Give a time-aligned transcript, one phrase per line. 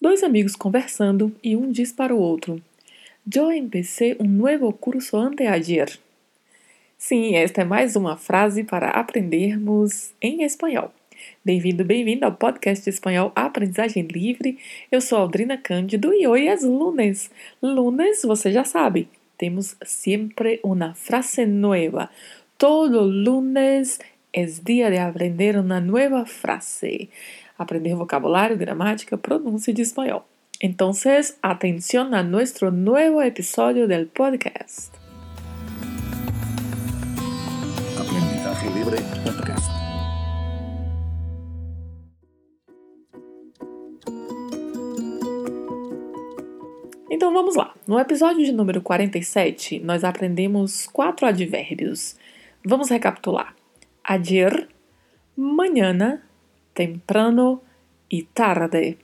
[0.00, 2.58] Dois amigos conversando e um diz para o outro:
[3.36, 5.98] Eu empecé um novo curso anteayer.
[6.96, 10.90] Sim, esta é mais uma frase para aprendermos em espanhol.
[11.44, 14.58] Bem-vindo, bem-vindo ao podcast espanhol Aprendizagem Livre.
[14.90, 17.30] Eu sou Aldrina Cândido e hoje é lunes.
[17.62, 19.06] Lunes, você já sabe,
[19.36, 22.08] temos sempre uma frase nova.
[22.56, 23.98] Todo lunes
[24.32, 27.10] é dia de aprender uma nova frase
[27.60, 30.24] aprender vocabulário, gramática, pronúncia de espanhol.
[30.60, 34.94] Entonces, atención a nuestro nuevo episodio del podcast.
[37.98, 39.70] Aprendizaje Libre Podcast.
[47.10, 47.74] Então vamos lá.
[47.86, 52.16] No episódio de número 47, nós aprendemos quatro advérbios.
[52.64, 53.54] Vamos recapitular:
[54.02, 54.68] ayer,
[55.36, 56.22] mañana,
[56.80, 57.60] temprano
[58.10, 58.96] e tarde.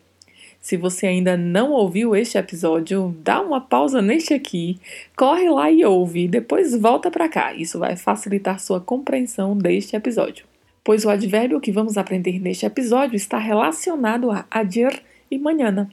[0.58, 4.80] Se você ainda não ouviu este episódio, dá uma pausa neste aqui,
[5.14, 7.52] corre lá e ouve, depois volta para cá.
[7.52, 10.46] Isso vai facilitar sua compreensão deste episódio.
[10.82, 15.86] Pois o advérbio que vamos aprender neste episódio está relacionado a ayer e manhã.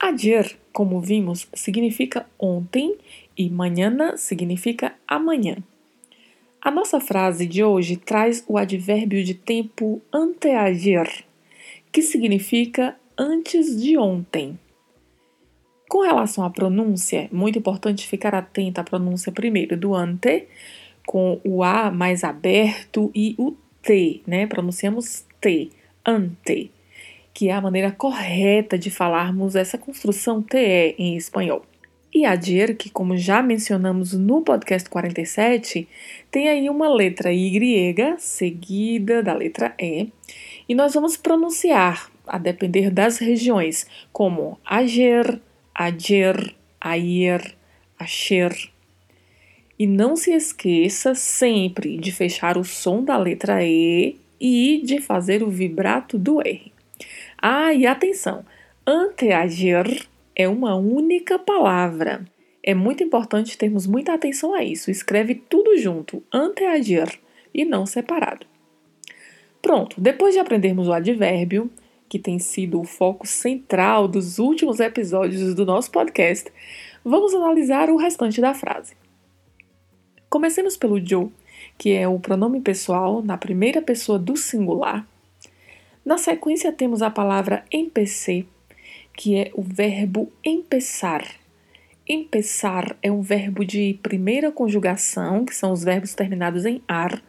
[0.00, 2.96] Ayer, como vimos, significa ontem
[3.38, 5.58] e manhã significa amanhã.
[6.62, 11.24] A nossa frase de hoje traz o advérbio de tempo anteager,
[11.90, 14.58] que significa antes de ontem.
[15.88, 20.48] Com relação à pronúncia, é muito importante ficar atento à pronúncia primeiro do ante,
[21.06, 24.46] com o A mais aberto e o T, né?
[24.46, 25.70] Pronunciamos T,
[26.04, 26.70] ante,
[27.32, 31.64] que é a maneira correta de falarmos essa construção TE em espanhol.
[32.12, 35.86] E ayer, que como já mencionamos no podcast 47,
[36.28, 40.08] tem aí uma letra Y seguida da letra E,
[40.68, 45.40] e nós vamos pronunciar, a depender das regiões, como ayer,
[45.72, 47.54] ayer, ayer,
[47.96, 48.56] acher.
[49.78, 55.42] E não se esqueça sempre de fechar o som da letra E e de fazer
[55.44, 56.72] o vibrato do R.
[57.40, 58.44] Ah, e atenção!
[58.86, 60.08] Anteager
[60.40, 62.24] é uma única palavra.
[62.62, 64.90] É muito importante termos muita atenção a isso.
[64.90, 67.20] Escreve tudo junto, anteagir,
[67.52, 68.46] e não separado.
[69.60, 71.70] Pronto, depois de aprendermos o advérbio,
[72.08, 76.50] que tem sido o foco central dos últimos episódios do nosso podcast,
[77.04, 78.94] vamos analisar o restante da frase.
[80.30, 81.28] Comecemos pelo Joe,
[81.76, 85.06] que é o pronome pessoal na primeira pessoa do singular.
[86.02, 88.44] Na sequência temos a palavra empecé,
[89.20, 91.22] que é o verbo empezar.
[92.08, 97.22] Empezar é um verbo de primeira conjugação, que são os verbos terminados em ar,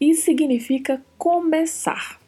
[0.00, 2.20] e significa começar.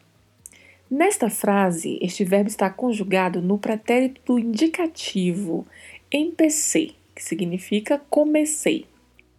[0.90, 5.64] Nesta frase, este verbo está conjugado no pretérito indicativo
[6.10, 8.86] empecé, que significa comecei.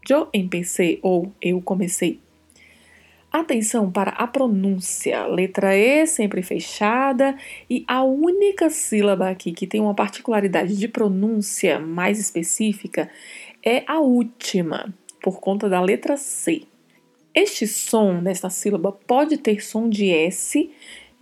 [0.10, 2.22] Eu empecé ou eu comecei.
[3.32, 5.26] Atenção para a pronúncia.
[5.26, 7.34] Letra E sempre fechada
[7.70, 13.10] e a única sílaba aqui que tem uma particularidade de pronúncia mais específica
[13.64, 14.94] é a última,
[15.24, 16.64] por conta da letra C.
[17.34, 20.70] Este som desta sílaba pode ter som de S.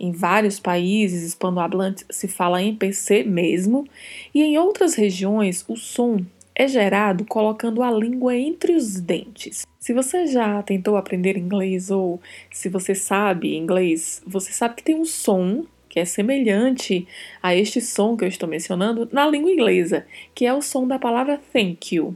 [0.00, 3.86] Em vários países hispanohablantes se fala em PC mesmo,
[4.34, 6.24] e em outras regiões o som
[6.60, 9.66] é gerado colocando a língua entre os dentes.
[9.78, 12.20] Se você já tentou aprender inglês ou
[12.52, 17.08] se você sabe inglês, você sabe que tem um som que é semelhante
[17.42, 20.98] a este som que eu estou mencionando na língua inglesa, que é o som da
[20.98, 22.14] palavra thank you.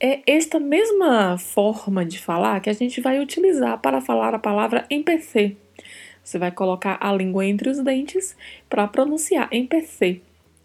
[0.00, 4.86] É esta mesma forma de falar que a gente vai utilizar para falar a palavra
[4.90, 5.52] empecé.
[6.24, 8.34] Você vai colocar a língua entre os dentes
[8.70, 10.20] para pronunciar empecé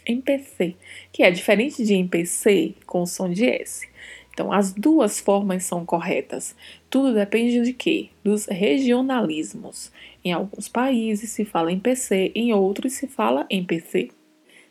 [0.05, 0.75] em PC,
[1.11, 3.87] que é diferente de em PC com som de S.
[4.33, 6.55] Então, as duas formas são corretas.
[6.89, 8.09] Tudo depende de quê?
[8.23, 9.91] Dos regionalismos.
[10.25, 14.09] Em alguns países se fala em PC, em outros se fala em PC.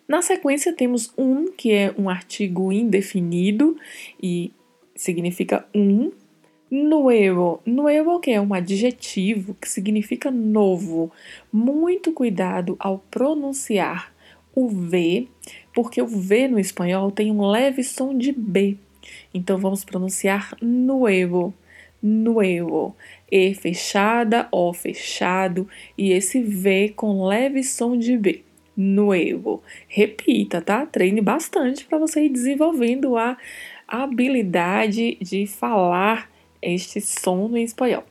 [0.09, 3.77] Na sequência, temos um, que é um artigo indefinido
[4.21, 4.53] e
[4.95, 6.11] significa um.
[6.71, 7.61] Nuevo.
[7.67, 11.13] Nuevo, que é um adjetivo que significa novo.
[11.53, 14.12] Muito cuidado ao pronunciar
[14.55, 15.29] o V,
[15.75, 18.77] porque o V no espanhol tem um leve som de B.
[19.33, 21.55] Então vamos pronunciar nuevo,
[22.03, 22.95] nuevo.
[23.31, 25.67] E fechada, O fechado
[25.97, 28.43] e esse V com leve som de B.
[28.77, 29.63] Nuevo.
[29.87, 30.87] Repita, tá?
[30.87, 33.37] Treine bastante para você ir desenvolvendo a
[33.87, 38.05] habilidade de falar este som no espanhol.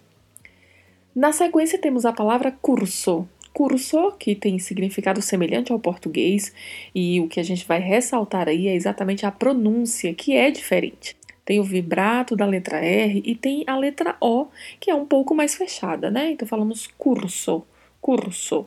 [1.16, 6.54] Na sequência temos a palavra curso, curso, que tem significado semelhante ao português,
[6.94, 11.16] e o que a gente vai ressaltar aí é exatamente a pronúncia, que é diferente.
[11.44, 14.48] Tem o vibrato da letra R e tem a letra O,
[14.80, 16.32] que é um pouco mais fechada, né?
[16.32, 17.64] Então falamos curso,
[18.00, 18.66] curso.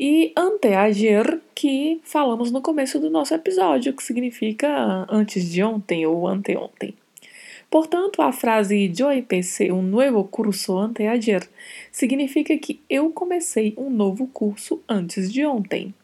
[0.00, 6.26] E anteagir, que falamos no começo do nosso episódio, que significa antes de ontem ou
[6.26, 6.94] anteontem.
[7.70, 11.46] Portanto, a frase Yo empecé un nuevo curso anteayer
[11.92, 15.94] significa que eu comecei um novo curso antes de ontem.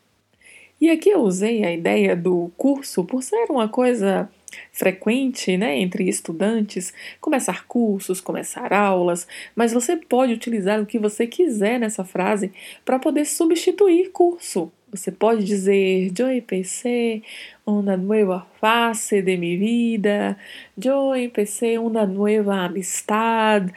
[0.80, 4.30] E aqui eu usei a ideia do curso por ser uma coisa
[4.70, 9.26] frequente né, entre estudantes, começar cursos, começar aulas,
[9.56, 12.52] mas você pode utilizar o que você quiser nessa frase
[12.84, 14.70] para poder substituir curso.
[14.94, 17.20] Você pode dizer, yo empecé
[17.66, 20.38] una nueva fase de mi vida,
[20.76, 23.72] yo empecé una nueva amistad.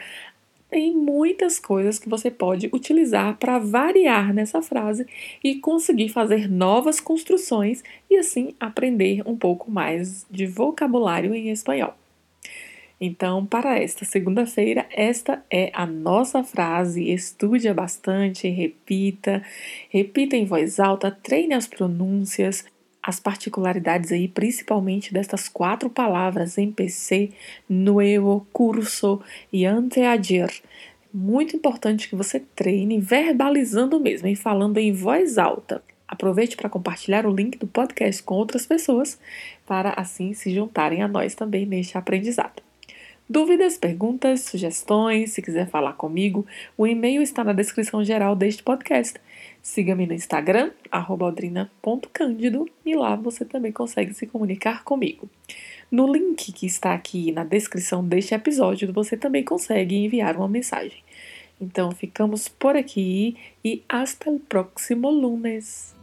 [0.70, 5.08] Tem muitas coisas que você pode utilizar para variar nessa frase
[5.44, 11.96] e conseguir fazer novas construções e assim aprender um pouco mais de vocabulário em espanhol.
[13.00, 17.12] Então, para esta segunda-feira, esta é a nossa frase.
[17.12, 19.44] Estude bastante, repita,
[19.90, 22.66] repita em voz alta, treine as pronúncias,
[23.02, 27.30] as particularidades aí, principalmente destas quatro palavras: empecé,
[27.70, 29.22] nuevo, curso
[29.54, 30.52] e anteayer.
[31.14, 35.84] Muito importante que você treine verbalizando mesmo e falando em voz alta.
[36.08, 39.20] Aproveite para compartilhar o link do podcast com outras pessoas,
[39.66, 42.67] para assim se juntarem a nós também neste aprendizado.
[43.30, 46.46] Dúvidas, perguntas, sugestões, se quiser falar comigo,
[46.78, 49.20] o e-mail está na descrição geral deste podcast.
[49.62, 55.30] Siga-me no Instagram, aldrina.cândido, e lá você também consegue se comunicar comigo.
[55.92, 61.04] No link que está aqui na descrição deste episódio, você também consegue enviar uma mensagem.
[61.60, 65.97] Então ficamos por aqui e hasta o próximo lunes.